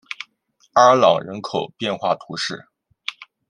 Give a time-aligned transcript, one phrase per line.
[0.73, 2.65] 阿尔朗人口变化图示